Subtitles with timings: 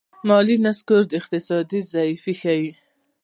[0.27, 2.67] مالي نسکور د اقتصاد ضعف ښيي.